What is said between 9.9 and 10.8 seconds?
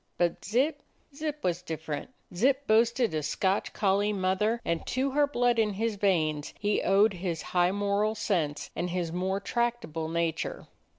nature.